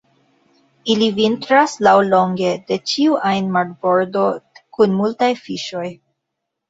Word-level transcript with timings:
Ili 0.93 1.09
vintras 1.17 1.75
laŭlonge 1.87 2.55
de 2.71 2.79
ĉiu 2.93 3.19
ajn 3.33 3.53
marbordo 3.59 4.27
kun 4.79 4.97
multaj 5.03 5.31
fiŝoj. 5.47 5.89